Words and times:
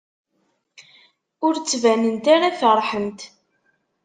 Ur 1.45 1.53
ttbanent 1.57 2.25
ara 2.35 2.57
feṛḥent. 2.59 3.21